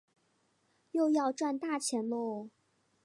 [0.93, 2.49] 又要赚大钱啰